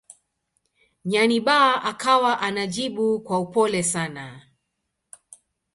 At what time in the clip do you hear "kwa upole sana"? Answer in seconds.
3.19-4.41